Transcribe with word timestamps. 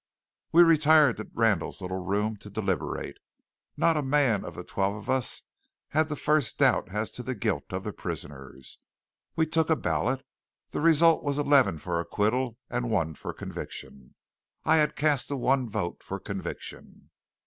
We 0.51 0.63
retired 0.63 1.17
to 1.17 1.29
Randall's 1.31 1.79
little 1.79 2.03
room 2.03 2.35
to 2.37 2.49
deliberate. 2.49 3.19
Not 3.77 3.97
a 3.97 4.01
man 4.01 4.43
of 4.43 4.55
the 4.55 4.63
twelve 4.63 4.95
of 4.95 5.11
us 5.11 5.43
had 5.89 6.09
the 6.09 6.15
first 6.15 6.57
doubt 6.57 6.89
as 6.89 7.11
to 7.11 7.21
the 7.21 7.35
guilt 7.35 7.65
of 7.71 7.83
the 7.83 7.93
prisoners. 7.93 8.79
We 9.35 9.45
took 9.45 9.69
a 9.69 9.75
ballot. 9.75 10.25
The 10.71 10.81
result 10.81 11.23
was 11.23 11.37
eleven 11.37 11.77
for 11.77 11.99
acquittal 11.99 12.57
and 12.67 12.89
one 12.89 13.13
for 13.13 13.31
conviction. 13.31 14.15
I 14.65 14.77
had 14.77 14.95
cast 14.95 15.29
the 15.29 15.37
one 15.37 15.69
vote 15.69 16.01
for 16.01 16.19
conviction. 16.19 17.11